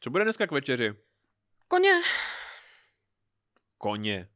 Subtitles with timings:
[0.00, 0.94] Co bude dneska k večeři?
[1.68, 1.92] Koně.
[3.78, 4.28] Koně.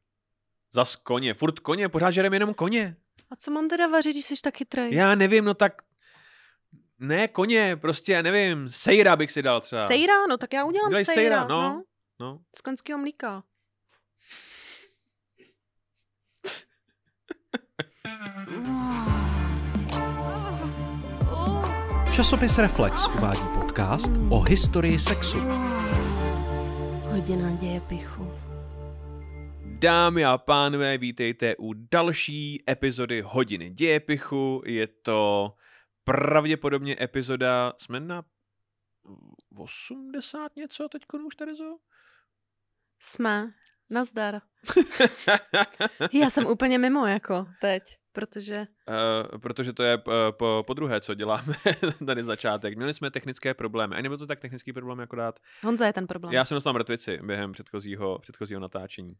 [0.72, 2.96] Zas koně, furt koně, pořád žerem jenom koně.
[3.30, 4.94] A co mám teda vařit, když jsi tak chytrej?
[4.94, 5.82] Já nevím, no tak...
[6.98, 9.86] Ne, koně, prostě, já nevím, sejra bych si dal třeba.
[9.86, 10.26] Sejra?
[10.26, 11.20] No tak já udělám Udělej sejra.
[11.20, 11.84] sejra, no.
[12.20, 12.40] No.
[12.56, 13.42] Z koňského mlíka.
[22.14, 25.38] Časopis Reflex uvádí podcast o historii sexu.
[27.02, 28.32] Hodina děje pichu.
[29.64, 34.62] Dámy a pánové, vítejte u další epizody Hodiny dějepichu.
[34.66, 35.52] Je to
[36.04, 38.24] pravděpodobně epizoda, jsme na
[39.58, 41.76] 80 něco teď už, Terezo?
[42.98, 43.52] Jsme.
[43.90, 44.40] Nazdar.
[46.12, 47.82] Já jsem úplně mimo, jako teď,
[48.14, 48.66] protože...
[49.32, 51.54] Uh, protože to je uh, po, po druhé, co děláme
[52.06, 52.76] tady začátek.
[52.76, 53.96] Měli jsme technické problémy.
[53.96, 55.38] A nebyl to tak technický problém, akorát.
[55.62, 56.32] Honza je ten problém.
[56.34, 59.16] Já jsem dostal mrtvici během předchozího, předchozího natáčení.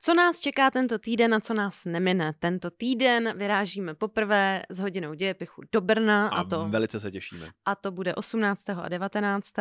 [0.00, 2.32] Co nás čeká tento týden a co nás nemine?
[2.38, 7.50] Tento týden vyrážíme poprvé s hodinou dějepichu do Brna A, a, to, velice se těšíme.
[7.64, 8.70] a to bude 18.
[8.70, 9.52] a 19.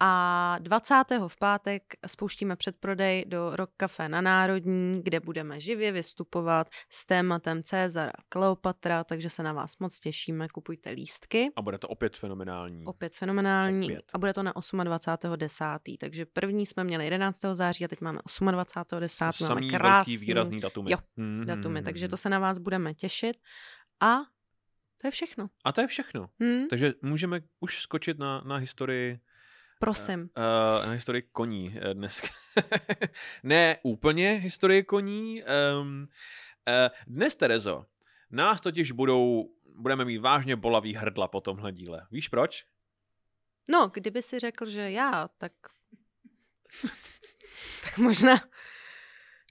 [0.00, 0.94] A 20.
[1.28, 7.62] v pátek spouštíme předprodej do Rock Café na Národní, kde budeme živě vystupovat s tématem
[7.62, 11.48] Cezara a Kleopatra, takže se na vás moc těšíme, kupujte lístky.
[11.56, 12.84] A bude to opět fenomenální.
[12.84, 13.86] Opět fenomenální.
[13.86, 14.04] Opět.
[14.12, 15.96] A bude to na 28.10.
[16.00, 17.40] Takže první jsme měli 11.
[17.52, 19.24] září a teď máme 28.10.
[19.24, 20.90] Máme Samý krásný velký výrazný datumy.
[20.90, 22.10] Jo, Mhm, datumy, mhm, takže mhm.
[22.10, 23.36] to se na vás budeme těšit.
[24.00, 24.16] A
[25.00, 25.46] to je všechno.
[25.64, 26.28] A to je všechno.
[26.42, 26.66] Hm?
[26.70, 29.20] Takže můžeme už skočit na, na historii
[29.78, 30.20] Prosím.
[30.20, 32.28] Uh, na historii koní eh, dneska.
[33.42, 35.42] ne úplně historii koní.
[35.42, 36.08] Um,
[36.68, 37.86] uh, dnes, Terezo,
[38.30, 42.06] nás totiž budou, budeme mít vážně bolavý hrdla po tomhle díle.
[42.10, 42.64] Víš proč?
[43.68, 45.52] No, kdyby si řekl, že já, tak...
[47.84, 48.40] tak možná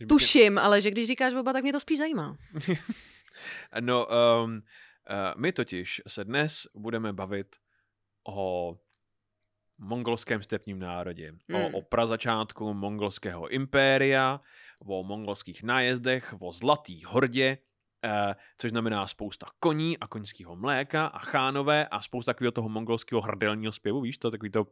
[0.09, 2.37] tuším, ale že když říkáš oba, tak mě to spíš zajímá.
[3.79, 4.61] No, um, uh,
[5.37, 7.55] my totiž se dnes budeme bavit
[8.27, 8.77] o
[9.77, 11.75] mongolském stepním národě, o, Hmm.
[11.75, 14.39] o prazačátku mongolského impéria,
[14.79, 17.57] o mongolských nájezdech, o zlatý hordě,
[18.05, 23.21] eh, což znamená spousta koní a koňského mléka a chánové a spousta takového toho mongolského
[23.21, 24.65] hrdelního zpěvu, víš to, takový to...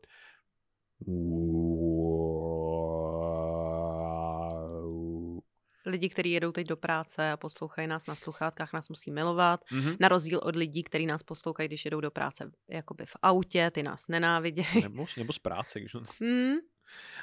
[5.85, 9.65] Lidi, kteří jedou teď do práce a poslouchají nás na sluchátkách, nás musí milovat.
[9.71, 9.95] Mhm.
[9.99, 13.83] Na rozdíl od lidí, kteří nás poslouchají, když jedou do práce jakoby v autě, ty
[13.83, 14.81] nás nenávidějí.
[14.81, 15.79] Nebo, nebo z práce.
[15.79, 15.95] Když...
[16.21, 16.55] Hmm?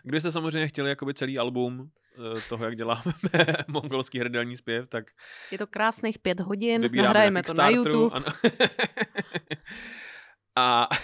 [0.03, 1.91] Kdybyste samozřejmě chtěli jakoby celý album
[2.37, 3.03] eh, toho, jak děláme
[3.69, 5.05] mongolský hrdelní zpěv, tak
[5.51, 8.17] Je to krásných pět hodin, nahrajeme to na YouTube.
[8.17, 8.27] Ano.
[10.57, 10.89] a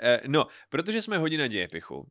[0.00, 2.08] Eh, no, protože jsme hodina dějepichu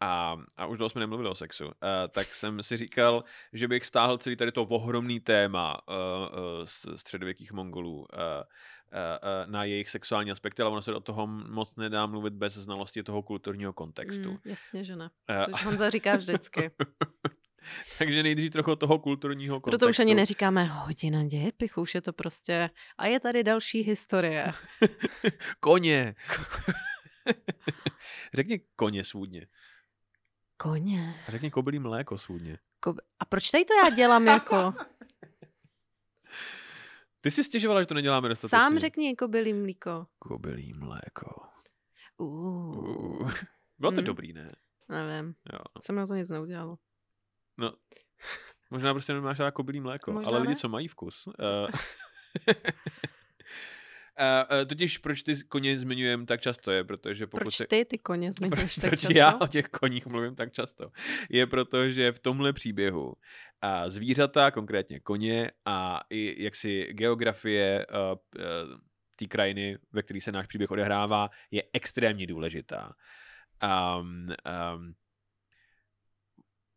[0.00, 1.72] a, a už dlouho jsme nemluvili o sexu, uh,
[2.10, 7.52] tak jsem si říkal, že bych stáhl celý tady to ohromný téma uh, uh, středověkých
[7.52, 12.06] Mongolů uh, uh, uh, na jejich sexuální aspekty, ale ono se do toho moc nedá
[12.06, 14.30] mluvit bez znalosti toho kulturního kontextu.
[14.30, 15.10] Mm, jasně, že ne.
[15.30, 16.70] Eh, To Honza říká vždycky.
[17.98, 19.78] Takže nejdřív trochu toho kulturního kontextu.
[19.78, 22.70] Proto už ani neříkáme hodina dějepichu, už je to prostě...
[22.98, 24.52] A je tady další historie.
[25.60, 26.14] Koně!
[28.34, 29.46] Řekni koně svůdně.
[30.60, 31.14] Koně.
[31.28, 32.58] A řekni kobylí mléko svůdně.
[32.82, 34.74] Ko- A proč tady to já dělám jako?
[37.20, 38.58] Ty jsi stěžovala, že to neděláme dostatečně.
[38.58, 40.06] Sám řekni kobylí mlíko.
[40.18, 41.42] Kobylí mléko.
[42.16, 43.32] Uh, Uh.
[43.78, 44.04] Bylo to Hmm.
[44.04, 44.52] dobrý, ne?
[44.88, 45.58] nevím, Jo.
[45.80, 46.76] jsem na to nic neudělalo.
[47.58, 47.72] No,
[48.70, 50.56] možná prostě nemáš rád kobylí mléko, Možná ale lidi, ne.
[50.56, 51.26] co mají vkus.
[51.26, 51.32] Uh,
[54.20, 58.32] Uh, totiž proč ty koně zmiňujeme tak často je, protože pokud Proč ty ty koně
[58.32, 59.18] zmiňuješ tak proč často?
[59.18, 60.90] já o těch koních mluvím tak často,
[61.30, 63.14] je proto, že v tomhle příběhu
[63.60, 68.80] a zvířata, konkrétně koně a i jaksi geografie uh, uh,
[69.16, 72.92] té krajiny, ve které se náš příběh odehrává, je extrémně důležitá.
[74.00, 74.28] Um,
[74.76, 74.94] um,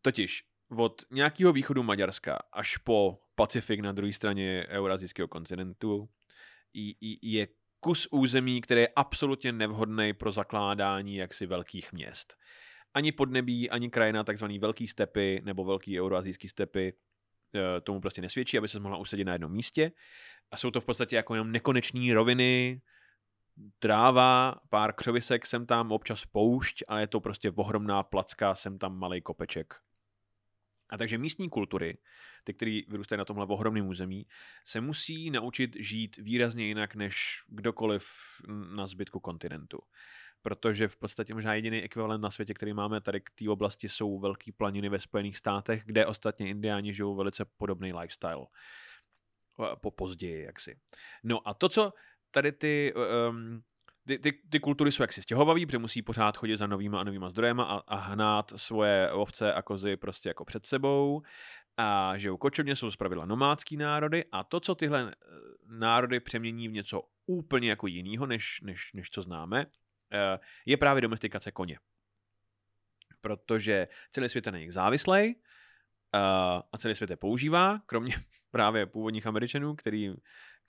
[0.01, 0.44] totiž
[0.77, 6.09] od nějakého východu Maďarska až po Pacifik na druhé straně eurazijského kontinentu
[7.21, 7.47] je
[7.79, 12.35] kus území, který je absolutně nevhodný pro zakládání jaksi velkých měst.
[12.93, 16.93] Ani podnebí, ani krajina takzvaný velký stepy nebo velký euroazijský stepy
[17.55, 19.91] eh, tomu prostě nesvědčí, aby se mohla usadit na jednom místě.
[20.51, 22.81] A jsou to v podstatě jako jenom nekoneční roviny,
[23.79, 28.97] tráva, pár křovisek sem tam, občas poušť, ale je to prostě ohromná placka, sem tam
[28.97, 29.73] malý kopeček.
[30.93, 31.97] A takže místní kultury,
[32.43, 34.27] ty, které vyrůstají na tomhle ohromném území,
[34.65, 38.05] se musí naučit žít výrazně jinak než kdokoliv
[38.75, 39.79] na zbytku kontinentu.
[40.43, 44.19] protože v podstatě možná jediný ekvivalent na světě, který máme tady k té oblasti, jsou
[44.19, 48.45] velké planiny ve Spojených státech, kde ostatně indiáni žijou velice podobný lifestyle.
[49.81, 50.79] Po později, jaksi.
[51.23, 51.93] No a to, co
[52.31, 52.93] tady ty
[53.29, 53.63] um,
[54.07, 57.29] ty, ty, ty kultury jsou jaksi stěhovavý, protože musí pořád chodit za novýma a novýma
[57.29, 61.21] zdrojema a, a hnát svoje ovce a kozy prostě jako před sebou.
[61.77, 65.25] A že u kočovně jsou zpravidla nomádský národy a to, co tyhle eh,
[65.65, 69.65] národy přemění v něco úplně jako jiného, než, než, než co známe,
[70.13, 71.79] eh, je právě domestikace koně.
[73.21, 75.35] Protože celý svět je na nich závislej
[76.71, 78.15] a celý svět je používá, kromě
[78.51, 80.13] právě původních Američanů, který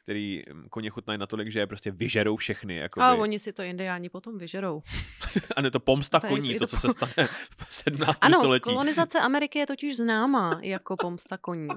[0.05, 2.77] který mm, koně chutnají natolik, že je prostě vyžerou všechny.
[2.77, 3.05] Jakoby.
[3.05, 4.83] A oni si to indiáni potom vyžerou.
[5.57, 7.29] a ne to pomsta to koní, to, to, co se stane
[7.67, 8.19] v 17.
[8.21, 8.63] ano, století.
[8.63, 11.69] kolonizace Ameriky je totiž známá jako pomsta koní.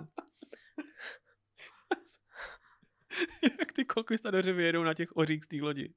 [3.60, 5.94] Jak ty konkvistadoři vyjedou na těch ořích z té lodi.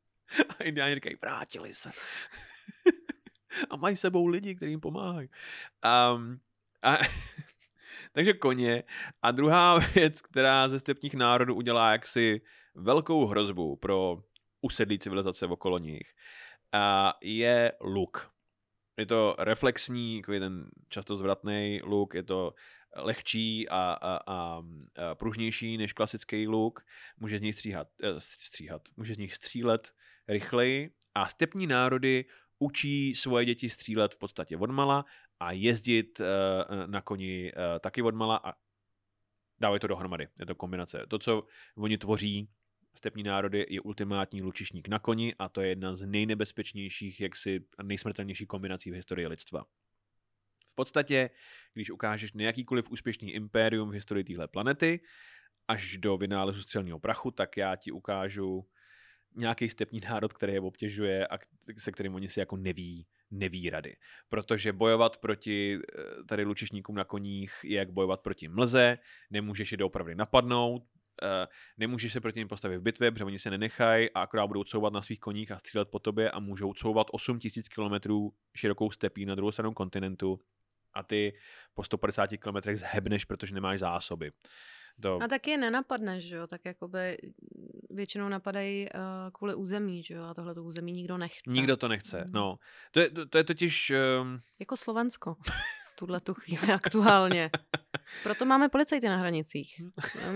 [0.59, 1.89] A indiáni říkají, vrátili se.
[3.71, 5.29] a mají sebou lidi, kteří jim pomáhají.
[6.17, 6.41] Um,
[6.83, 6.99] a
[8.13, 8.83] takže koně.
[9.23, 12.41] A druhá věc, která ze stepních národů udělá jaksi
[12.75, 14.23] velkou hrozbu pro
[14.61, 16.15] usedlý civilizace okolo nich,
[16.73, 18.31] a je luk.
[18.99, 22.55] Je to reflexní, jako ten často zvratný luk, je to
[22.97, 24.63] lehčí a, a, a,
[24.97, 26.85] a pružnější než klasický luk.
[27.19, 29.93] Může z nich stříhat, eh, stříhat, může z nich střílet
[30.29, 32.25] rychleji a stepní národy
[32.59, 35.05] učí svoje děti střílet v podstatě odmala
[35.41, 36.27] a jezdit uh,
[36.87, 38.53] na koni uh, taky odmala a
[39.61, 40.29] dávají to dohromady.
[40.41, 41.07] Je to kombinace.
[41.09, 41.47] To, co
[41.77, 42.49] oni tvoří,
[42.95, 48.49] stepní národy, je ultimátní lučišník na koni a to je jedna z nejnebezpečnějších, jaksi nejsmrtelnějších
[48.49, 49.65] kombinací v historii lidstva.
[50.67, 51.31] V podstatě,
[51.75, 55.01] když ukážeš nějakýkoliv úspěšný impérium v historii téhle planety,
[55.69, 58.69] až do vynálezu střelního prachu, tak já ti ukážu
[59.37, 61.39] nějaký stepní národ, který je obtěžuje a
[61.79, 63.97] se kterým oni si jako neví, neví rady.
[64.29, 68.99] Protože bojovat proti eh, tady lučišníkům na koních je jak bojovat proti mlze,
[69.31, 70.83] nemůžeš je doopravdy napadnout,
[71.23, 71.47] eh,
[71.79, 74.93] nemůžeš se proti ním postavit v bitvě, protože oni se nenechají a akorát budou couvat
[74.93, 79.35] na svých koních a střílet po tobě a můžou couvat 8000 km širokou stepí na
[79.35, 80.41] druhou stranu kontinentu
[80.95, 81.33] a ty
[81.75, 84.33] po 150 km zhebneš, protože nemáš zásoby.
[85.01, 85.23] To...
[85.23, 87.19] A taky je nenapadne, že jo, tak jakoby
[87.91, 89.01] většinou napadají uh,
[89.33, 91.51] kvůli území, že jo, a tohle to území nikdo nechce.
[91.51, 92.33] Nikdo to nechce, mm.
[92.33, 92.57] no.
[92.91, 93.93] To je, to, to je totiž...
[94.23, 94.39] Um...
[94.61, 95.37] Jako Slovensko.
[96.01, 97.51] tuhle tu chvíli aktuálně.
[98.23, 99.83] Proto máme policajty na hranicích.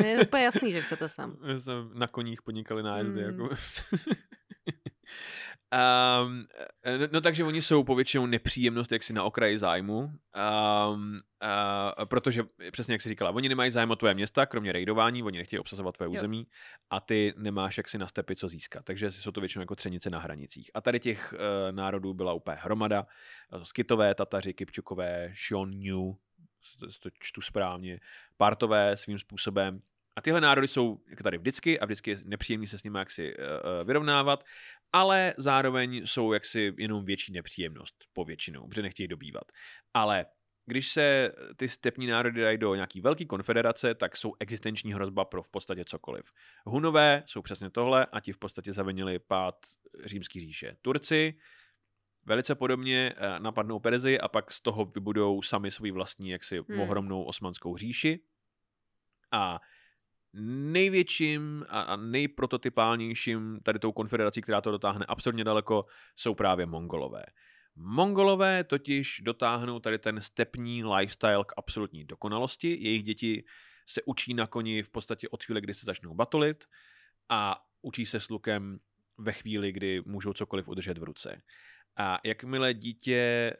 [0.05, 1.37] Je úplně jasný, že chcete sem.
[1.95, 3.23] Na koních podnikali nájezdy.
[3.23, 3.27] Mm.
[3.27, 3.49] Jako.
[5.75, 6.47] Um,
[7.13, 12.43] no, takže oni jsou povětšinou nepříjemnost jaksi na okraji zájmu, um, uh, protože
[12.73, 15.97] přesně jak jsi říkala, oni nemají zájem o tvoje města, kromě rejdování, oni nechtějí obsazovat
[15.97, 16.13] tvoje jo.
[16.13, 16.47] území
[16.91, 20.19] a ty nemáš jaksi na stepy co získat, takže jsou to většinou jako třenice na
[20.19, 20.71] hranicích.
[20.75, 23.07] A tady těch uh, národů byla úplně hromada,
[23.63, 26.19] skitové, Tataři, Kypčukové, Shonyu,
[27.01, 28.01] to čtu správně,
[28.37, 29.81] Partové svým způsobem,
[30.17, 33.35] a tyhle národy jsou jako tady vždycky a vždycky je nepříjemný se s nimi jaksi
[33.37, 34.45] uh, vyrovnávat
[34.95, 39.53] ale zároveň jsou jaksi jenom větší nepříjemnost povětšinou, protože nechtějí dobývat.
[39.95, 40.27] Ale
[40.67, 45.43] když se ty stepní národy dají do nějaký velké konfederace, tak jsou existenční hrozba pro
[45.43, 46.31] v podstatě cokoliv.
[46.67, 49.55] Hunové jsou přesně tohle a ti v podstatě zavinili pád
[50.05, 50.77] římský říše.
[50.83, 51.35] Turci
[52.25, 56.81] velice podobně eh, napadnou Perzi a pak z toho vybudou sami svůj vlastní jaksi hmm.
[56.81, 58.21] ohromnou osmanskou říši.
[59.33, 59.61] A
[60.73, 65.85] největším a nejprototypálnějším tady tou konfederací, která to dotáhne absolutně daleko,
[66.17, 67.25] jsou právě Mongolové.
[67.77, 72.79] Mongolové totiž dotáhnou tady ten stepní lifestyle k absolutní dokonalosti.
[72.81, 73.45] Jejich děti
[73.87, 76.65] se učí na koni v podstatě od chvíle, kdy se začnou batolit
[77.29, 78.79] a učí se s lukem
[79.19, 81.43] ve chvíli, kdy můžou cokoliv udržet v ruce.
[81.97, 83.57] A jakmile dítě eh,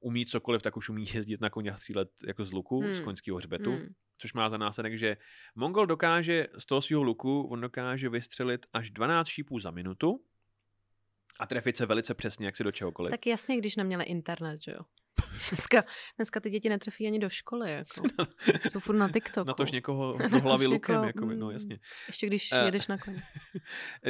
[0.00, 2.94] umí cokoliv, tak už umí jezdit na koně a střílet jako z luku, hmm.
[2.94, 3.70] z koňského hřbetu.
[3.70, 5.16] Hmm což má za následek, že
[5.54, 10.24] Mongol dokáže z toho svého luku, on dokáže vystřelit až 12 šípů za minutu
[11.40, 13.10] a trefit se velice přesně, jak si do čehokoliv.
[13.10, 14.80] Tak jasně, když neměli internet, že jo.
[15.50, 15.84] Dneska,
[16.16, 18.08] dneska ty děti netrefí ani do školy, jako.
[18.70, 19.48] Jsou furt na TikToku.
[19.48, 21.78] Na tož někoho do hlavy lukem, jako, no mm, jasně.
[22.06, 23.22] Ještě když uh, jedeš na koni.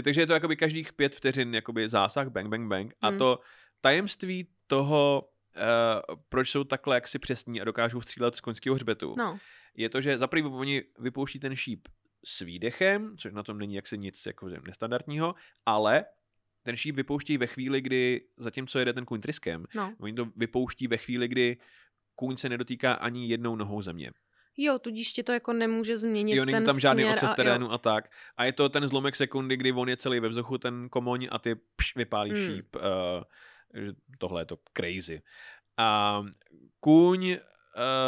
[0.02, 2.94] Takže je to jakoby každých pět vteřin jakoby zásah, bang, bang, bang.
[3.00, 3.18] A hmm.
[3.18, 3.40] to
[3.80, 9.38] tajemství toho, uh, proč jsou takhle jaksi přesní a dokážou střílet z koňského hřbetu, no
[9.78, 11.88] je to, že za prvý oni vypouští ten šíp
[12.24, 15.34] s výdechem, což na tom není jaksi nic jako nestandardního,
[15.66, 16.04] ale
[16.68, 19.94] ten šíp vypouští ve chvíli, kdy zatímco jede ten kůň tryskem, no.
[20.00, 21.56] oni to vypouští ve chvíli, kdy
[22.14, 24.10] kůň se nedotýká ani jednou nohou země.
[24.56, 27.66] Jo, tudíž ti to jako nemůže změnit jo, není ten tam žádný směr a, terénu
[27.66, 27.72] jo.
[27.72, 28.10] a tak.
[28.36, 31.38] A je to ten zlomek sekundy, kdy on je celý ve vzduchu, ten komoň, a
[31.38, 32.48] ty pš, vypálíš Hmm.
[32.48, 32.56] mm.
[32.56, 32.76] šíp.
[32.76, 35.22] Uh, že tohle je to crazy.
[35.76, 36.22] A
[36.80, 37.36] kůň,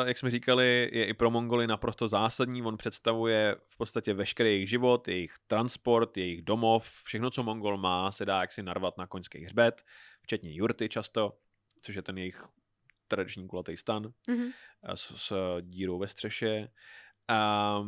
[0.07, 2.63] jak jsme říkali, je i pro Mongoly naprosto zásadní.
[2.63, 6.91] On představuje v podstatě veškerý jejich život, jejich transport, jejich domov.
[7.05, 9.85] Všechno, co Mongol má, se dá jaksi narvat na koňský hřbet,
[10.23, 11.39] včetně jurty často,
[11.83, 12.45] což je ten jejich
[13.09, 14.51] tradiční kulatý stan Mhm.
[14.83, 16.69] a s, s dírou ve střeše.
[17.29, 17.85] A, a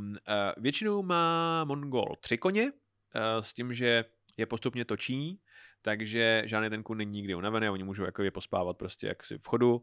[0.56, 2.72] většinou má Mongol tři koně,
[3.14, 4.04] a s tím, že
[4.36, 5.40] je postupně točí,
[5.82, 9.46] takže žádný ten kůň není nikdy unavený, oni můžou jako je pospávat prostě jaksi v
[9.46, 9.82] chodu.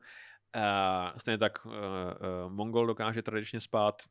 [0.53, 4.01] A stejně tak uh, uh, Mongol dokáže tradičně spát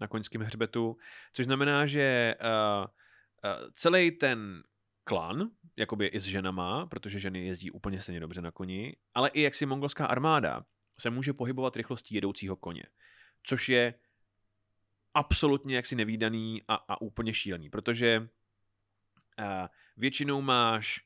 [0.00, 0.96] na koňském hřbetu,
[1.32, 4.62] což znamená, že uh, uh, celý ten
[5.04, 9.40] klan, jakoby i s ženama, protože ženy jezdí úplně stejně dobře na koni, ale i
[9.40, 10.64] jaksi mongolská armáda
[11.00, 12.82] se může pohybovat rychlostí jedoucího koně,
[13.42, 13.94] což je
[15.14, 18.26] absolutně jaksi nevýdaný a, a úplně šílený, protože uh,
[19.96, 21.00] většinou máš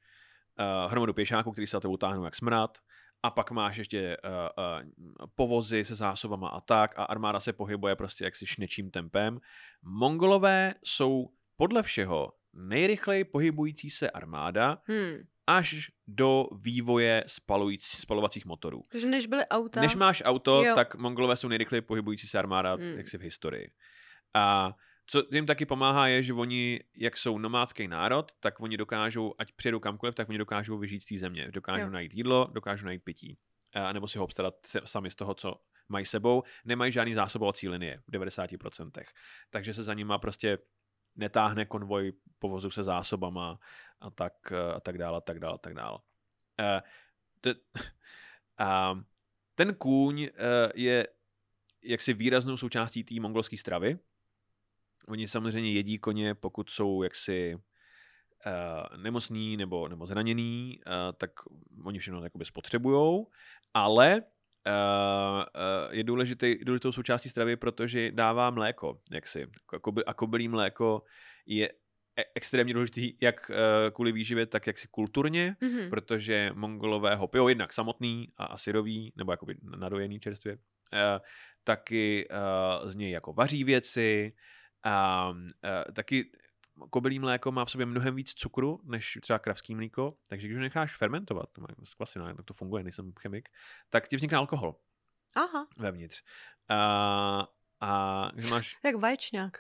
[0.58, 2.78] uh, hromadu pěšáků, který se tebou táhnou jak smrad,
[3.24, 7.96] a pak máš ještě uh, uh, povozy se zásobama a tak a armáda se pohybuje
[7.96, 9.40] prostě jaksi šnečím tempem.
[9.82, 15.18] Mongolové jsou podle všeho nejrychleji pohybující se armáda Hmm.
[15.46, 18.84] až do vývoje spalující, spalovacích motorů.
[18.88, 19.80] Takže než byly auta...
[19.80, 20.74] Než máš auto, Jo.
[20.74, 22.96] tak Mongolové jsou nejrychleji pohybující se armáda Hmm.
[22.98, 23.70] jaksi v historii.
[24.34, 24.74] A
[25.06, 29.52] co jim taky pomáhá je, že oni, jak jsou nomádský národ, tak oni dokážou, ať
[29.52, 31.50] přijedou kamkoliv, tak oni dokážou vyžít z té země.
[31.50, 31.90] Dokážou Jo.
[31.90, 33.38] najít jídlo, dokážou najít pití.
[33.74, 36.42] A nebo si ho obstarat sami z toho, co mají sebou.
[36.64, 39.04] Nemají žádný zásobovací linie v 90%.
[39.50, 40.58] Takže se za nima prostě
[41.16, 43.58] netáhne konvoj povozu se zásobama
[44.00, 45.98] a tak, a tak dále, a tak dále, a tak dále.
[46.60, 46.82] Eh,
[47.40, 47.54] te-
[48.58, 49.00] a
[49.54, 50.30] ten kůň eh,
[50.74, 51.08] je
[51.82, 53.98] jaksi výraznou součástí té mongolské stravy.
[55.08, 61.30] Oni samozřejmě jedí koně, pokud jsou jaksi uh, nemocný nebo, nebo zraněný, uh, tak
[61.84, 63.26] oni všechno jakoby spotřebujou,
[63.74, 64.22] ale uh,
[65.42, 69.46] uh, je důležitý, důležitou součástí stravy, protože dává mléko, jaksi.
[69.72, 71.02] A koby- A kobylí mléko
[71.46, 71.68] je
[72.18, 73.56] e- extrémně důležitý jak uh,
[73.94, 75.90] kvůli výživě, tak jaksi kulturně, Mhm.
[75.90, 80.58] protože mongolové ho pijou jednak samotný a, a syrový, nebo jakoby nadojený čerstvě, uh,
[81.64, 82.28] taky
[82.82, 84.32] uh, z něj jako vaří věci
[84.84, 86.30] a uh, taky
[86.90, 90.62] kobylí mléko má v sobě mnohem víc cukru než třeba kravský mlíko, takže když ho
[90.62, 93.48] necháš fermentovat, to má skvasina, jak to funguje, nejsem chemik,
[93.90, 94.76] tak ti vznikne alkohol
[95.34, 96.22] Aha, vevnitř.
[96.68, 97.48] A,
[97.80, 99.58] a když máš, jak vaječňák.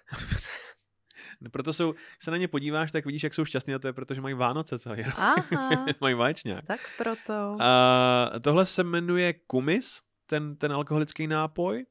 [1.40, 3.92] no proto jsou, se na ně podíváš, tak vidíš, jak jsou šťastní a to je
[3.92, 5.14] proto, že mají Vánoce celý rok.
[5.18, 6.64] Aha, mají vaječňák.
[6.66, 7.56] tak proto.
[7.60, 11.86] A tohle se jmenuje kumis, ten, ten alkoholický nápoj.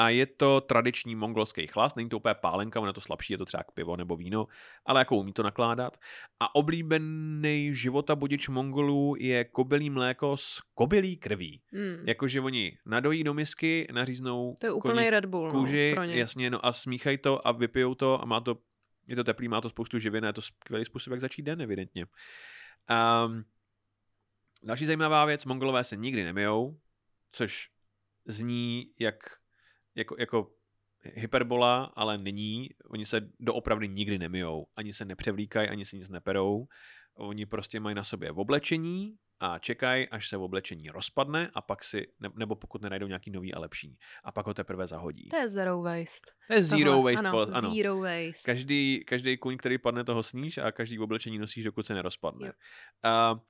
[0.00, 3.38] A je to tradiční mongolský chlast, není to úplně pálenka, ono je to slabší, je
[3.38, 4.46] to třeba pivo nebo víno,
[4.86, 5.96] ale jako umí to nakládat.
[6.40, 11.62] A oblíbený života budič Mongolů je kobylí mléko s kobylí krví.
[11.72, 12.08] Hmm.
[12.08, 16.16] Jakože oni nadojí do misky, naříznou To je úplný Red Bull kůži, no, pro ně.
[16.16, 18.58] jasně, no a smíchají to a vypijou to a má to,
[19.06, 21.62] je to teplý, má to spoustu živin a je to skvělý způsob, jak začít den,
[21.62, 22.06] evidentně.
[23.26, 23.44] Um,
[24.62, 26.80] další zajímavá věc, mongolové se nikdy nemijou,
[27.32, 27.70] což
[28.26, 29.16] zní jak,
[29.94, 30.50] jako, jako
[31.02, 32.70] hyperbola, ale není.
[32.84, 34.66] Oni se doopravdy nikdy nemijou.
[34.76, 36.66] Ani se nepřevlíkají, ani si nic neperou.
[37.14, 42.06] Oni prostě mají na sobě oblečení a čekají, až se oblečení rozpadne a pak si,
[42.20, 43.98] ne, nebo pokud nenajdou nějaký nový a lepší.
[44.24, 45.28] A pak ho teprve zahodí.
[45.28, 46.30] To je zero waste.
[46.48, 47.74] To je zero Tohle, waste ano, policy, ano.
[47.74, 48.42] Zero waste.
[48.44, 52.46] Každý, každý kuň, který padne, toho sníš a každý oblečení nosíš, dokud se nerozpadne.
[52.46, 52.52] Jo.
[53.02, 53.40] A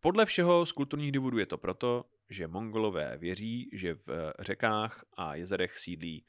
[0.00, 5.04] podle všeho z kulturních důvodů je to proto, že Mongolové věří, že v eh, řekách
[5.16, 6.24] a jezerech sídlí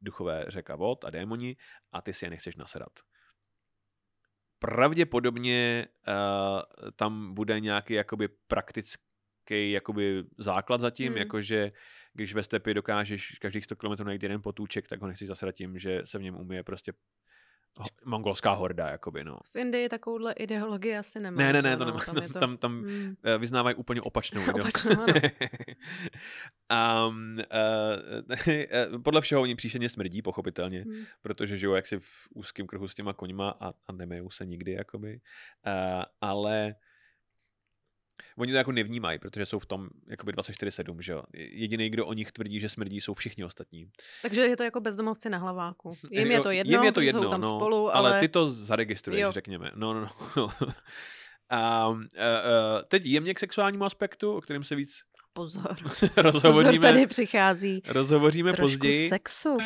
[0.00, 1.56] duchové řeka vod a démoni
[1.92, 2.92] a ty si je nechceš nasedat.
[4.58, 11.16] Pravděpodobně uh, tam bude nějaký jakoby praktický jakoby základ zatím, hmm.
[11.16, 11.72] jakože
[12.12, 15.78] když ve stepě dokážeš každých 100 km najít jeden potůček, tak ho nechceš zasedat tím,
[15.78, 16.92] že se v něm umije prostě
[18.04, 19.38] mongolská horda, jakoby, no.
[19.52, 21.38] V Indii takovouhle ideologii asi nemá.
[21.42, 22.04] Ne, ne, ne, to no, nemá.
[22.04, 22.38] Tam, to...
[22.38, 23.16] tam, tam Hmm.
[23.24, 25.30] eh, vyznávají úplně opačnou Opačnou, ideologii.
[27.08, 31.04] um, uh, podle všeho oni příšerně smrdí, pochopitelně, Hmm.
[31.22, 35.20] protože žijou jaksi v úzkém kruhu s těma koňma a, a nemejou se nikdy, jakoby.
[35.66, 36.74] Uh, ale
[38.38, 41.22] oni to jako nevnímají, protože jsou v tom jakoby 24-7, že jo.
[41.34, 43.90] Jediný, kdo o nich tvrdí, že smrdí, jsou všichni ostatní.
[44.22, 45.96] Takže je to jako bezdomovci na hlaváku.
[46.10, 48.10] Jim je to jedno, jim je to jedno jsou tam no, spolu, ale...
[48.10, 48.20] ale...
[48.20, 49.32] ty to zaregistruješ, Jo.
[49.32, 49.70] řekněme.
[49.74, 50.06] No, no,
[50.36, 50.48] no.
[51.52, 52.06] A uh, uh,
[52.88, 54.90] teď jemně k sexuálnímu aspektu, o kterém se víc
[55.32, 55.76] Pozor.
[56.16, 59.08] rozhovoříme, Pozor, tady přichází rozhovoříme trošku později.
[59.08, 59.56] sexu.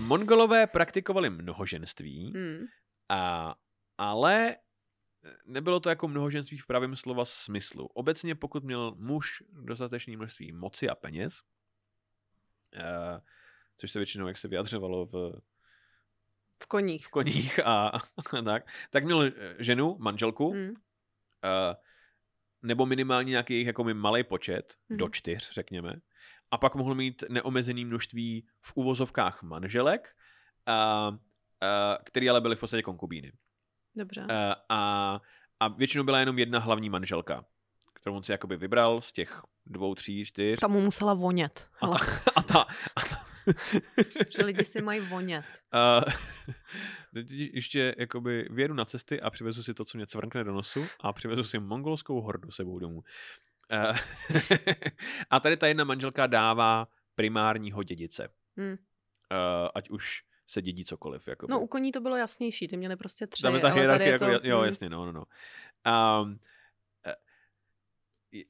[0.00, 2.66] Mongolové praktikovali mnohoženství, Hmm.
[3.08, 3.54] a,
[3.98, 4.56] ale
[5.46, 7.86] nebylo to jako mnohoženství v pravém slova smyslu.
[7.86, 11.42] Obecně pokud měl muž dostatečné množství moci a peněz,
[12.74, 13.20] eh,
[13.76, 15.32] což se většinou, jak se vyjadřovalo v,
[16.62, 17.06] V koních.
[17.06, 20.54] v koních a, a tak, tak měl eh, ženu, manželku,
[21.44, 21.76] eh,
[22.62, 25.12] nebo minimálně nějaký jako malý počet, do Mhm.
[25.12, 26.00] čtyř, řekněme.
[26.50, 30.16] A pak mohl mít neomezený množství v uvozovkách manželek,
[30.66, 30.74] a,
[31.60, 33.32] a, který ale byly v podstatě konkubíny.
[33.98, 34.26] Dobře.
[34.30, 35.20] Eh, a,
[35.60, 37.44] a většinou byla jenom jedna hlavní manželka,
[37.94, 40.60] kterou on si jakoby vybral z těch dvou, tří, čtyř.
[40.60, 41.68] Ta mu musela vonět.
[41.80, 41.98] A ta,
[42.36, 43.24] a ta, a ta
[44.36, 45.44] že lidi si mají vonět.
[45.74, 50.86] Uh, ještě jakoby vědu na cesty a přivezu si to, co mě cvrkne do nosu
[51.00, 53.04] a přivezu si mongolskou hordu sebou domů.
[53.72, 53.96] Uh,
[55.30, 58.28] a tady ta jedna manželka dává primárního dědice.
[58.56, 58.70] Hmm.
[58.70, 58.76] Uh,
[59.74, 61.28] ať už se dědí cokoliv.
[61.28, 61.50] Jakoby.
[61.50, 64.24] No u koní to bylo jasnější, ty měli prostě tři, Tam je ta hierarchie, jako,
[64.24, 65.24] to, jo, hm, jasně, no, no, no.
[66.22, 66.38] Um,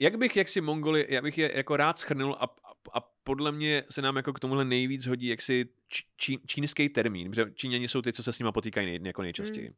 [0.01, 3.53] jak bych, jak si Mongoli, já bych je jako rád schrnul a, a, a podle
[3.53, 5.69] mě se nám jako k tomuhle nejvíc hodí jaksi
[6.17, 9.69] čí, čínský termín, protože Číňani jsou ty, co se s nima potýkají nej, jako nejčastěji.
[9.69, 9.75] Mm.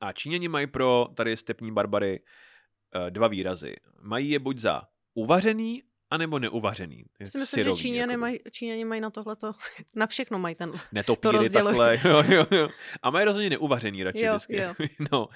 [0.00, 3.76] A Číňani mají pro tady stepní barbary uh, dva výrazy.
[4.00, 4.82] Mají je buď za
[5.14, 7.04] uvařený, anebo neuvařený.
[7.24, 8.16] Si myslím, Syrový, že Číňani jakoby.
[8.16, 9.52] mají, Číňani mají na tohleto,
[9.94, 10.72] na všechno mají ten.
[10.92, 11.76] netopíry rozdělují.
[11.76, 11.98] takhle.
[12.04, 12.68] Jo, jo, jo.
[13.02, 14.56] A mají rozhodně neuvařený radši Jo, vždycky.
[14.56, 14.74] jo.
[15.12, 15.28] No.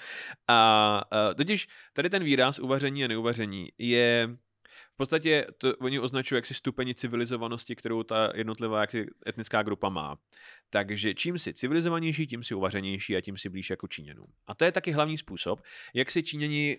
[0.48, 4.28] A, a totiž tady ten výraz uvaření a neuvaření je
[4.92, 10.18] v podstatě, to, oni označují jaksi stupeň civilizovanosti, kterou ta jednotlivá jaksi etnická grupa má.
[10.70, 14.26] Takže čím si civilizovanější, tím si uvařenější a tím si blíž jako Číňanům.
[14.46, 15.60] A to je taky hlavní způsob,
[15.94, 16.78] jak si Číňani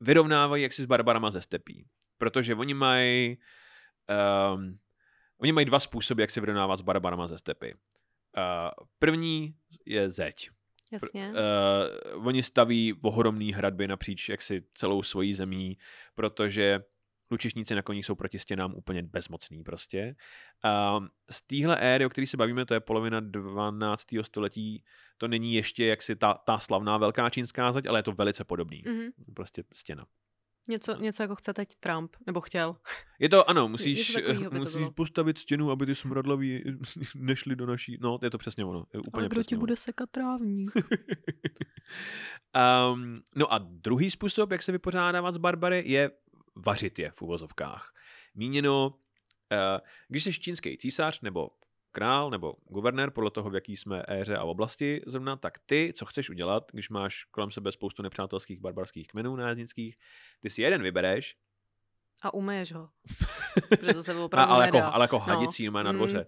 [0.00, 1.84] vyrovnávají jaksi s barbarama ze stepí.
[2.22, 3.38] Protože oni mají
[4.54, 4.78] um,
[5.38, 7.74] oni mají dva způsoby, jak se vyrovnávat s barbarama ze stepy.
[7.74, 9.54] Uh, první
[9.86, 10.50] je zeď.
[10.92, 11.32] Jasně.
[12.14, 15.78] Uh, oni staví ohromný hradby napříč jaksi celou svojí zemí,
[16.14, 16.84] protože
[17.30, 20.16] lučišníci na koních jsou proti stěnám úplně bezmocný prostě.
[20.96, 24.06] Um, z téhle éry, o které se bavíme, to je polovina 12.
[24.22, 24.84] století,
[25.16, 28.82] to není ještě jaksi ta, ta slavná velká čínská zeď, ale je to velice podobný.
[28.86, 29.10] Mhm.
[29.34, 30.06] Prostě stěna.
[30.68, 32.76] Něco, něco jako chce teď Trump, nebo chtěl.
[33.18, 34.16] Je to, ano, musíš,
[34.50, 36.64] to musíš postavit stěnu, aby ty smradlaví
[37.16, 40.10] nešli do naší, no, je to přesně ono, je úplně Ale kdo ti bude sekat
[40.10, 40.70] trávník?
[42.94, 46.10] um, no a druhý způsob, jak se vypořádávat s barbary, je
[46.56, 47.92] vařit je v uvozovkách.
[48.34, 48.96] Míněno, uh,
[50.08, 51.50] když jsi čínský císař nebo
[51.92, 56.04] král nebo guvernér, podle toho, v jaký jsme éře a oblasti zrovna, tak ty, co
[56.06, 59.96] chceš udělat, když máš kolem sebe spoustu nepřátelských barbarských kmenů nájezdnických,
[60.40, 61.36] ty si jeden vybereš,
[62.22, 62.88] A umeješ ho.
[63.68, 65.24] Protože to se a, opravdu ale, jako, ale jako No.
[65.24, 65.82] hadicí no.
[65.82, 65.96] na Mm.
[65.96, 66.26] dvoře.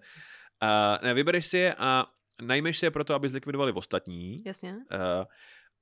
[0.63, 2.05] Uh, ne, vybereš si je a
[2.41, 4.37] najmeš si je proto, aby zlikvidovali ostatní.
[4.45, 4.71] Jasně.
[4.73, 5.25] Uh,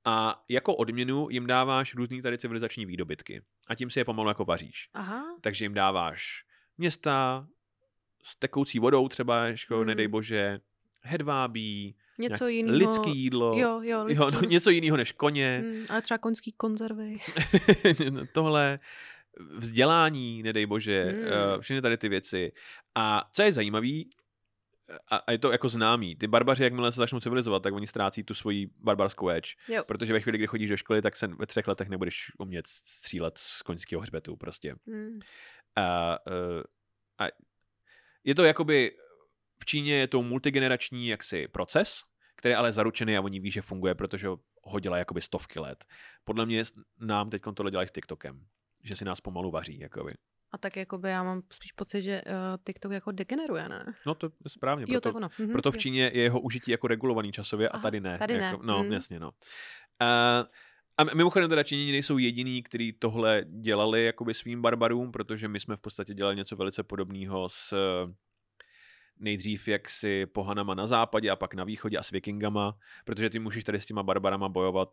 [0.04, 3.42] a jako odměnu jim dáváš různý tady civilizační výdobytky.
[3.68, 4.90] A tím si je pomalu jako vaříš.
[4.94, 5.24] Aha.
[5.40, 6.44] Takže jim dáváš
[6.78, 7.46] města
[8.24, 9.86] s tekoucí vodou třeba, jako Hmm.
[9.86, 10.60] nedej bože,
[11.02, 12.78] hedvábí, Něco jiného.
[12.78, 14.24] lidský jídlo, Jo, jo, lidský.
[14.24, 17.16] jo, no, něco jiného než koně, Mm, ale třeba koňský konzervy.
[18.32, 18.76] tohle
[19.56, 21.24] vzdělání, nedej bože, Hmm.
[21.24, 22.52] eh, všechny tady ty věci.
[22.94, 24.10] A co je zajímavý,
[25.10, 28.22] a, a je to jako známý, ty barbaři, jakmile se začnou civilizovat, tak oni ztrácí
[28.24, 29.50] tu svoji barbarskou edge.
[29.68, 29.82] Jo.
[29.86, 33.38] Protože ve chvíli, kdy chodíš do školy, tak se ve třech letech nebudeš umět střílet
[33.38, 34.74] z koňského hřbetu prostě.
[34.86, 35.08] Mm.
[35.76, 36.62] A, eh,
[37.18, 37.28] a
[38.24, 38.96] je to jakoby
[39.60, 42.00] v Číně je to multigenerační jaksi proces,
[42.36, 44.28] který je ale zaručený a oni ví, že funguje, protože
[44.64, 45.84] ho dělají jakoby stovky let.
[46.24, 46.62] Podle mě
[47.00, 48.46] nám teď tohle dělají s TikTokem,
[48.82, 50.14] že si nás pomalu vaří, jakoby.
[50.52, 52.32] A tak jakoby já mám spíš pocit, že uh,
[52.66, 53.94] TikTok jako degeneruje, ne?
[54.06, 55.28] No to je správně, Jo, to proto, ono.
[55.38, 55.76] Mhm, proto v.
[55.76, 58.18] Číně je jeho užití jako regulovaný časově a Aha, tady ne.
[58.18, 58.92] tady ne, Jako, no, mm.
[58.92, 59.30] jasně, no.
[59.30, 60.46] Uh,
[60.98, 65.76] a mimochodem teda Číňani nejsou jediní, kteří tohle dělali jakoby svým barbarům, protože my jsme
[65.76, 67.74] v podstatě dělali něco velice podobného s
[69.16, 73.64] nejdřív jaksi pohanama na západě a pak na východě a s vikingama, protože ty můžeš
[73.64, 74.88] tady s těma barbarama bojovat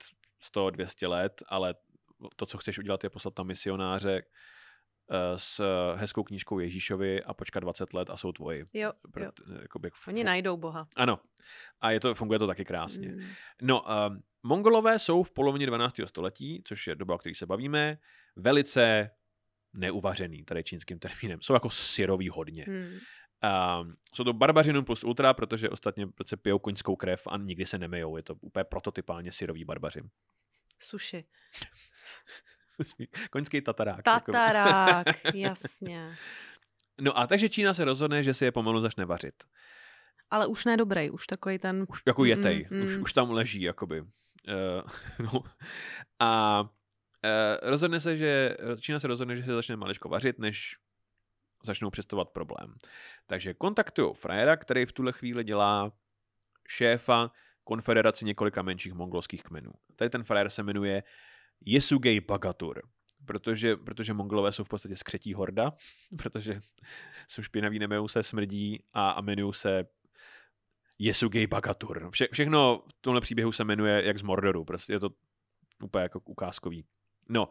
[0.56, 1.76] 100-200 let, ale
[2.36, 4.22] to, co chceš udělat, je poslat tam misionáře
[5.36, 5.62] s
[5.96, 8.64] hezkou knížkou Ježíšovi a počkat 20 let a jsou tvoji.
[8.74, 9.32] Jo, Pro- jo.
[9.62, 10.88] jakoby jak Oni najdou boha.
[10.96, 11.20] ano.
[11.82, 13.08] A je to, funguje to taky krásně.
[13.08, 13.22] Mm.
[13.62, 13.88] No, uh,
[14.44, 15.96] Mongolové jsou v polovině 12.
[16.06, 17.98] století, což je doba, o které se bavíme,
[18.36, 19.10] velice
[19.74, 21.42] neuvařený, tady čínským termínem.
[21.42, 22.66] Jsou jako syrový hodně.
[22.68, 22.98] Mm.
[23.82, 27.78] Um, jsou to barbařinum plus ultra, protože ostatně se pijou koňskou krev a nikdy se
[27.78, 28.18] nemejou.
[28.18, 30.02] Je to úplně prototypálně syrový barbaři.
[30.80, 31.26] Sushi.
[33.32, 33.98] Koňský tatarák.
[34.08, 34.32] jako.
[34.32, 36.16] Tatarák, jasně.
[37.02, 39.44] No a takže Čína se rozhodne, že si je pomalu začne vařit.
[40.32, 41.86] Ale už ne dobrý, už takový ten...
[41.90, 42.86] Už jako jetej, Mm, mm.
[42.88, 44.02] už, už tam leží, jakoby.
[44.02, 44.08] Uh,
[45.34, 45.44] no.
[46.20, 50.76] A uh, rozhodne se, že Čína se rozhodne, že se začne maličko vařit, než
[51.66, 52.74] začnou představovat problém.
[53.28, 55.92] Takže kontaktují frajera, který v tuhle chvíli dělá
[56.70, 57.32] šéfa
[57.64, 59.72] konfederace několika menších mongolských kmenů.
[59.96, 61.04] Tady ten frajer se jmenuje
[61.66, 62.82] Yesugei Bagatur,
[63.26, 65.74] protože, protože mongolové jsou v podstatě skřetí horda,
[66.18, 66.60] protože
[67.28, 69.88] jsou špinaví, nemejou se, smrdí a, a jmenují se
[71.00, 72.10] Yesugei Bagatur.
[72.12, 75.10] Vše, všechno v tomhle příběhu se jmenuje jak z Mordoru, prostě je to
[75.84, 76.86] úplně jako ukázkový.
[77.30, 77.50] No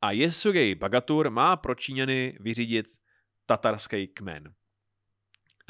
[0.00, 2.86] a Yesugei Bagatur má pro Číňany vyřídit
[3.46, 4.54] tatarský kmen.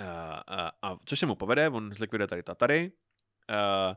[0.01, 2.92] Uh, uh, a což se mu povede, on zlikviduje tady Tatary
[3.51, 3.94] uh,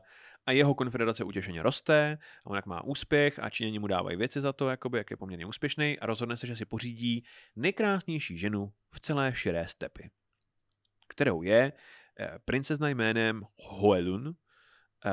[0.48, 4.40] a jeho konfederace utěšeně roste a on jak má úspěch a Číňani mu dávají věci
[4.40, 7.24] za to, jakoby, jak je poměrně úspěšný a rozhodne se, že si pořídí
[7.56, 10.10] nejkrásnější ženu v celé širé stepy,
[11.08, 11.72] kterou je
[12.20, 14.34] eh, princezna jménem Hoelun,
[15.06, 15.10] eh,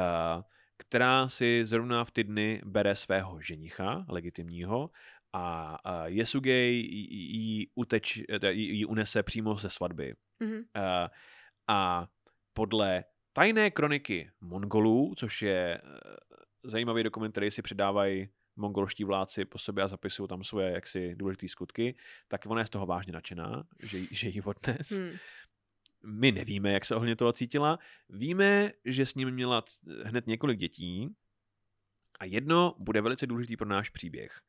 [0.78, 4.90] která si zrovna v ty dny bere svého ženicha, legitimního,
[5.34, 10.16] a, Yesugei jí- jí uteč, eh, jí unese přímo ze svatby.
[10.40, 10.64] Mhm.
[10.76, 11.10] Eh,
[11.68, 12.08] a
[12.54, 13.04] podle
[13.36, 15.82] tajné kroniky Mongolů, což je eh,
[16.64, 21.48] zajímavý dokument, který si předávají mongolští vládci po sobě a zapisují tam svoje jaksi důležité
[21.48, 21.96] skutky,
[22.28, 24.92] tak ona je z toho vážně nadšená, že, že ji odnes.
[24.92, 25.12] Hmm.
[26.06, 27.80] My nevíme, jak se ohledně toho cítila.
[28.10, 29.64] Víme, že s ním měla
[30.04, 31.16] hned několik dětí
[32.20, 34.42] a jedno bude velice důležitý pro náš příběh.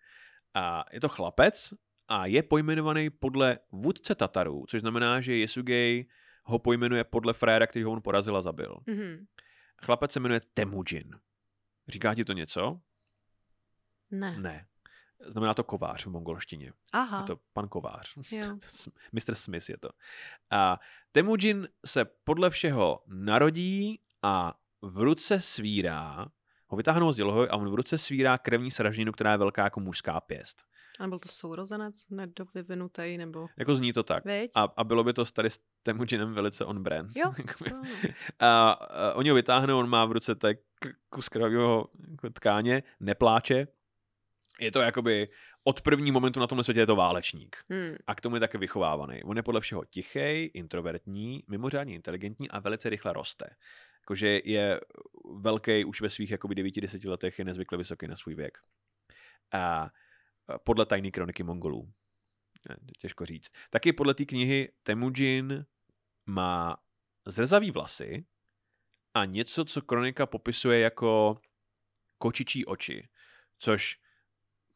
[0.55, 1.75] A je to chlapec
[2.09, 6.07] a je pojmenovaný podle vůdce Tatarů, což znamená, že Yesugei
[6.47, 8.77] ho pojmenuje podle fréra, který ho on porazil a zabil.
[8.87, 9.27] Mhm.
[9.85, 11.11] Chlapec se jmenuje Temujin.
[11.89, 12.81] Říká ti to něco?
[14.11, 14.39] Ne.
[14.39, 14.67] Ne.
[15.27, 16.73] Znamená to kovář v mongolštině.
[16.93, 17.21] Aha.
[17.21, 18.15] Je to pan kovář.
[18.33, 18.59] Jo.
[19.13, 19.35] Mr.
[19.35, 19.89] Smith je to.
[20.51, 20.81] A
[21.13, 26.27] Temujin se podle všeho narodí a v ruce svírá,
[26.67, 29.81] ho vytáhnou z dělohy a on v ruce svírá krevní sražninu, která je velká jako
[29.81, 30.63] mužská pěst.
[31.01, 33.47] A byl to sourozenec nedovyvinutý, nebo...
[33.57, 34.25] Jako zní to tak.
[34.25, 34.51] Viď?
[34.55, 37.11] A, a bylo by to tady s Temujinem velice on brand.
[37.17, 37.33] Jo,
[38.39, 40.57] a, a oni ho vytáhnou, on má v ruce tak
[41.09, 43.67] kus krvavého jako tkáně, nepláče.
[44.61, 45.29] Je to jakoby
[45.65, 47.57] od první momentu na tomhle světě je to válečník.
[47.71, 47.97] Hmm.
[48.07, 49.23] A k tomu je také vychovávaný.
[49.23, 53.47] On je podle všeho tichý, introvertní, mimořádně inteligentní a velice rychle roste.
[54.07, 54.81] Jakože je
[55.35, 58.59] velký už ve svých jakoby 9-10 letech, je nezvykle vysoký na svůj věk.
[59.53, 59.91] A
[60.65, 61.93] podle tajné kroniky Mongolů.
[62.69, 63.51] Ne, Těžko říct.
[63.71, 65.67] Taky podle té knihy Temujin
[66.27, 66.77] má
[67.27, 68.27] zrzavý vlasy
[69.15, 71.41] a něco, co kronika popisuje jako
[72.19, 73.09] kočičí oči,
[73.59, 74.01] což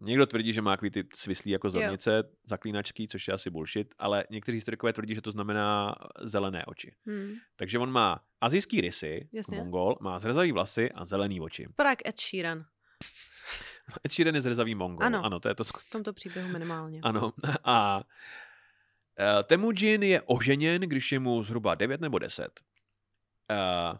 [0.00, 4.24] někdo tvrdí, že má takový ty svislí jako zornice zaklínačský, což je asi bullshit, ale
[4.30, 6.94] někteří historikové tvrdí, že to znamená zelené oči.
[7.06, 7.34] Hmm.
[7.56, 9.56] Takže on má azijský rysy, Jasně.
[9.56, 11.66] mongol, má zrzavý vlasy a zelený oči.
[11.66, 12.64] Vypadá jak Ed Sheeran.
[14.06, 15.06] Ed Sheeran je zrzavý mongol.
[15.06, 15.24] Ano.
[15.24, 15.64] ano to je to.
[15.64, 17.00] V tomto příběhu minimálně.
[17.04, 17.32] Ano.
[17.64, 18.04] A uh,
[19.44, 22.60] Temujin je oženěn, když je mu zhruba 9 nebo 10.
[23.50, 23.98] Uh,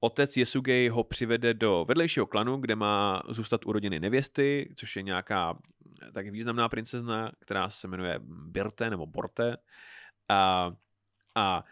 [0.00, 5.02] otec Yesugei ho přivede do vedlejšího klanu, kde má zůstat u rodiny nevěsty, což je
[5.02, 5.58] nějaká
[6.02, 9.56] eh, tak významná princezna, která se jmenuje Birte nebo Borte.
[10.28, 10.72] A,
[11.34, 11.64] a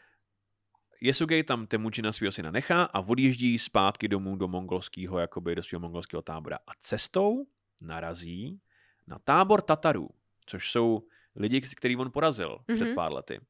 [1.01, 5.81] Yesugei tam Temujina svého syna nechá a odjíždí zpátky domů do mongolského, jakoby do svého
[5.81, 6.57] mongolského tábora.
[6.67, 7.47] A cestou
[7.83, 8.61] narazí
[9.07, 10.09] na tábor Tatarů,
[10.47, 11.03] což jsou
[11.37, 12.75] lidi, který on porazil mm-hmm.
[12.75, 12.95] před Mhm.
[12.95, 13.41] pár lety.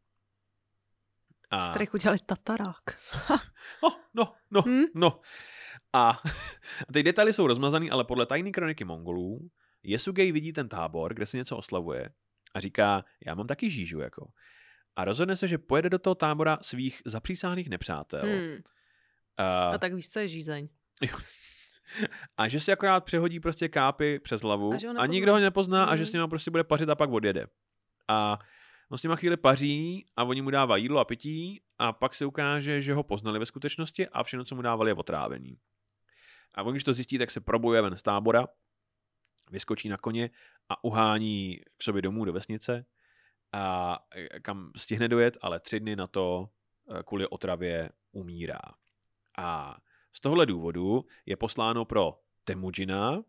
[1.50, 1.66] A...
[1.66, 2.82] Z kterých udělali tatarák.
[3.82, 4.84] No, no, no, Hm?
[4.94, 5.20] no.
[5.92, 6.10] A
[6.88, 9.50] a ty detaily jsou rozmazaný, ale podle tajné kroniky Mongolů
[9.82, 12.10] Yesugei vidí ten tábor, kde se něco oslavuje
[12.54, 14.28] a říká, já mám taky žížu, jako.
[14.96, 18.22] A rozhodne se, že pojede do toho tábora svých zapřísáhných nepřátel.
[18.26, 18.56] Hmm.
[19.36, 20.68] A, A tak víš, co je žízeň.
[22.36, 25.06] a že si akorát přehodí prostě kápy přes hlavu A a, ho nepozná.
[25.06, 26.06] nikdo ho nepozná a že Mhm.
[26.08, 27.46] s nima prostě bude pařit a pak odjede.
[28.08, 28.38] A
[28.88, 32.26] on s nima chvíli paří a oni mu dává jídlo a pití a pak se
[32.26, 35.58] ukáže, že ho poznali ve skutečnosti a všechno, co mu dávali, je otrávení.
[36.54, 38.48] A on, když to zjistí, tak se probuje ven z tábora,
[39.50, 40.30] vyskočí na koně
[40.68, 42.86] a uhání k sobě domů do vesnice,
[43.52, 46.48] a e, kam stihne dojet, ale tři dny na to
[46.98, 48.60] e, kvůli otravě umírá.
[49.38, 49.78] A
[50.12, 53.22] z tohle důvodu je posláno pro Temujina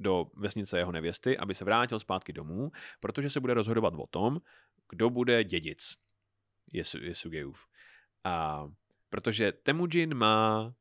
[0.00, 4.40] do vesnice jeho nevěsty, aby se vrátil zpátky domů, protože se bude rozhodovat o tom,
[4.88, 5.94] kdo bude dědic
[6.72, 7.66] Jesu, Jesugeův.
[8.24, 8.66] A
[9.10, 10.74] protože Temujin má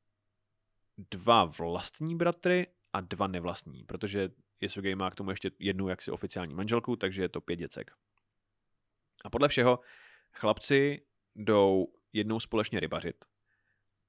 [1.12, 4.30] dva vlastní bratry a dva nevlastní, protože
[4.62, 7.92] Yesugei má k tomu ještě jednu jaksi oficiální manželku, takže je to pět děcek.
[9.26, 9.80] A podle všeho
[10.32, 11.06] chlapci
[11.36, 13.26] jdou jednou společně rybařit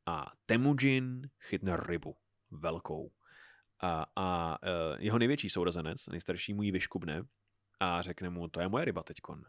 [0.06, 2.16] a Temujin chytne rybu.
[2.50, 3.12] Velkou.
[3.82, 7.22] A, a e, jeho největší sourozenec, nejstarší, mu ji vyškubne
[7.80, 9.42] a řekne mu, to je moje ryba teďkon.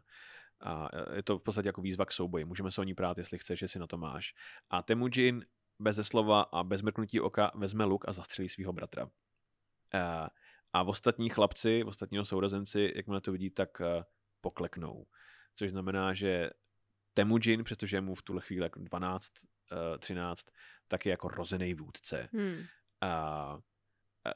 [0.62, 2.46] A e, je to v podstatě jako výzva k souboji.
[2.46, 4.34] Můžeme se o ní prát, jestli chceš, že si na to máš.
[4.70, 5.46] A Temujin
[5.80, 9.10] bez slova a bez mrknutí oka vezme luk a zastřelí svého bratra.
[9.94, 10.30] A,
[10.74, 13.82] a v ostatní chlapci, v ostatního sourozenci, jakmile to vidí, tak
[14.42, 15.06] pokleknou.
[15.56, 16.50] Což znamená, že
[17.14, 19.32] Temujin, přestože mu v tuhle chvíli jako 12,
[20.00, 20.46] 13,
[20.88, 22.30] tak je jako rozený vůdce.
[22.34, 22.64] Hmm.
[23.02, 23.58] A,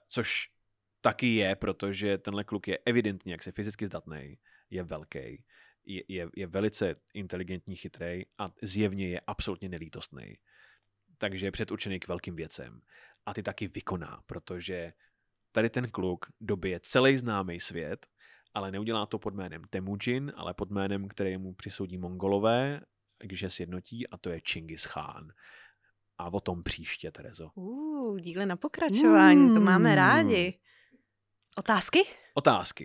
[0.08, 0.50] což
[1.02, 4.38] taky je, protože tenhle kluk je evidentně, jak se fyzicky zdatný,
[4.69, 5.43] je velký,
[5.86, 10.38] je, je, je velice inteligentní, chytrý a zjevně je absolutně nelítostný.
[11.17, 12.82] Takže je předurčený k velkým věcem.
[13.26, 14.93] A ty taky vykoná, protože
[15.52, 18.08] tady ten kluk dobije celý známý svět,
[18.54, 22.82] ale neudělá to pod jménem Temujin, ale pod jménem, který mu přisoudí mongolové,
[23.19, 25.32] když je sjednotí, a to je Chingis Khan.
[26.17, 27.49] A o tom příště, Terezo.
[27.56, 29.54] Uh, díle na pokračování, uh.
[29.54, 30.60] to máme rádi.
[31.58, 31.99] Otázky?
[32.34, 32.84] Otázky.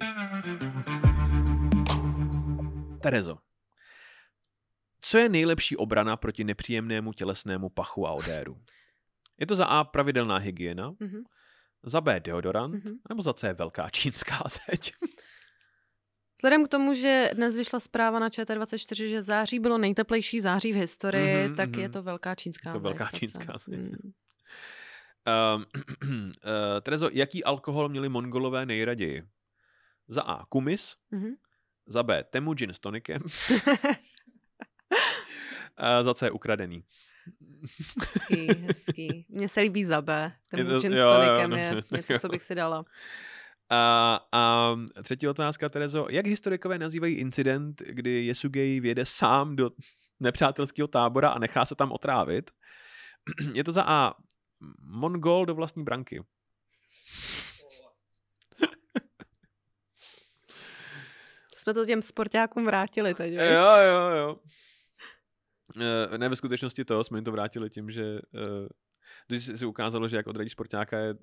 [3.03, 3.39] Terezo,
[5.01, 8.63] co je nejlepší obrana proti nepříjemnému tělesnému pachu a odéru?
[9.41, 11.23] Je to za A pravidelná hygiena, mm-hmm.
[11.83, 12.99] za B deodorant, mm-hmm.
[13.09, 14.39] nebo za C velká čínská
[14.71, 14.93] zeď?
[16.41, 20.77] Vzhledem k tomu, že dnes vyšla zpráva na ČT24, že září bylo nejteplejší září v
[20.77, 21.81] historii, mm-hmm, tak mm-hmm.
[21.81, 22.73] je to velká čínská.
[22.73, 23.79] To velká čínská zeď.
[23.79, 24.13] Mm.
[25.29, 25.63] Uh,
[26.11, 26.31] uh,
[26.83, 29.23] Terezo, jaký alkohol měli mongolové nejraději?
[30.09, 30.47] Za A.
[30.47, 30.97] Kumis.
[31.13, 31.35] Mm-hmm.
[31.87, 32.25] Za B.
[32.25, 33.21] Temujin s tonikem.
[35.77, 36.31] A za C.
[36.31, 36.85] Ukradený.
[37.99, 39.27] Hezký, hezký.
[39.29, 40.33] Mně se líbí za B.
[40.51, 42.85] Temujin s tonikem je no, něco, co bych si dala.
[43.71, 46.07] A, a třetí otázka, Terezo.
[46.11, 49.71] Jak historikové nazývají incident, kdy Yesugei vjede sám do
[50.21, 52.51] nepřátelského tábora a nechá se tam otrávit?
[53.53, 54.15] Je to za A.
[54.81, 56.25] Mongol do vlastní branky.
[61.57, 63.41] Jsme to těm sportákům vrátili teď, Jo,
[63.77, 64.37] jo, jo.
[65.81, 68.69] Eh, ne, ve skutečnosti to, jsme jim to vrátili tím, že eh,
[69.29, 71.15] když si ukázalo, že jak odradí sportáka je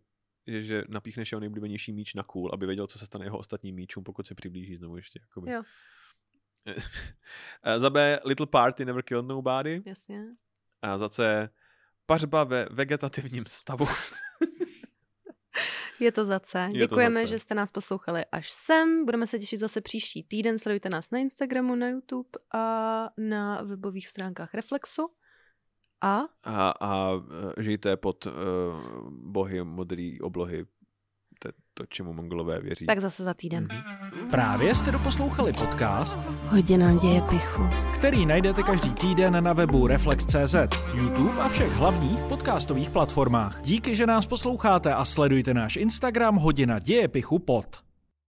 [0.47, 3.75] že, že napíchneš jeho nejblíbenější míč na cool, aby věděl, co se stane jeho ostatním
[3.75, 5.19] míčům, pokud se přiblíží znovu ještě.
[5.21, 5.51] Jakoby.
[5.51, 5.63] Jo.
[7.77, 9.81] za B, Little Party Never Killed Nobody.
[9.85, 10.25] Jasně.
[10.81, 11.49] A za C,
[12.05, 13.85] pařba ve vegetativním stavu.
[15.99, 16.69] Je to za C.
[16.73, 17.29] Je Děkujeme, za C.
[17.29, 19.05] že jste nás poslouchali až sem.
[19.05, 20.59] Budeme se těšit zase příští týden.
[20.59, 25.09] Sledujte nás na Instagramu, na YouTube a na webových stránkách Reflexu.
[26.01, 26.21] A?
[26.43, 27.11] A, a
[27.59, 28.33] e, žijte pod uh,
[29.09, 30.65] bohy modrý oblohy,
[31.39, 32.85] to, to, čemu mongolové věří.
[32.85, 33.67] Tak zase za týden.
[33.67, 34.29] Mm-hmm.
[34.29, 37.63] Právě jste doposlouchali podcast Hodina děje pichu,
[37.95, 40.55] který najdete každý týden na webu Reflex.cz,
[40.93, 43.61] YouTube a všech hlavních podcastových platformách.
[43.61, 47.86] Díky, že nás posloucháte a sledujte náš Instagram Hodina děje pichu pod.